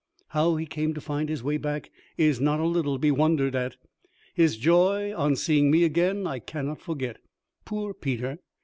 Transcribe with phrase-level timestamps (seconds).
[0.29, 3.55] How he came to find his way back is not a little to be wondered
[3.55, 3.75] at.
[4.33, 7.17] His joy on seeing me again I cannot forget.
[7.65, 8.39] Poor Peter!